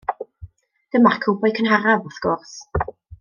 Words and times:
Dyma'r 0.95 1.19
cowboi 1.25 1.53
cynharaf, 1.59 2.03
wrth 2.09 2.21
gwrs. 2.25 2.57